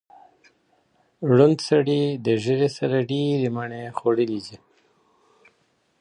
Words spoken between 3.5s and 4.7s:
مڼې خوړلې دي.